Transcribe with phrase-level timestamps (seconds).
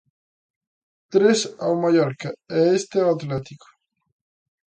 [1.13, 3.67] Tres ao Mallorca e este ao Atlético.